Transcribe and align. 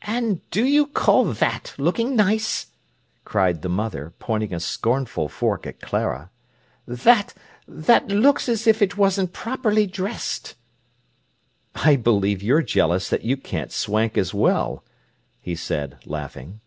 "And 0.00 0.40
do 0.48 0.64
you 0.64 0.86
call 0.86 1.26
that 1.26 1.74
looking 1.76 2.16
nice!" 2.16 2.68
cried 3.26 3.60
the 3.60 3.68
mother, 3.68 4.14
pointing 4.18 4.54
a 4.54 4.60
scornful 4.60 5.28
fork 5.28 5.66
at 5.66 5.78
Clara. 5.78 6.30
"That—that 6.86 8.08
looks 8.08 8.48
as 8.48 8.66
if 8.66 8.80
it 8.80 8.96
wasn't 8.96 9.34
properly 9.34 9.86
dressed!" 9.86 10.54
"I 11.74 11.96
believe 11.96 12.42
you're 12.42 12.62
jealous 12.62 13.10
that 13.10 13.24
you 13.24 13.36
can't 13.36 13.70
swank 13.70 14.16
as 14.16 14.32
well," 14.32 14.84
he 15.38 15.54
said 15.54 15.98
laughing. 16.06 16.60